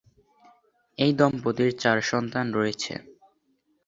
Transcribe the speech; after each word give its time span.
এই 0.97 1.11
দম্পতির 1.19 1.71
চার 1.81 1.97
সন্তান 2.11 2.45
রয়েছে। 2.53 2.93